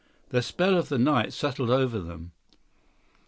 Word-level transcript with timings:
The 0.29 0.41
spell 0.41 0.79
of 0.79 0.89
the 0.89 0.97
night 0.97 1.31
settled 1.31 1.69
over 1.69 1.99
them. 1.99 2.31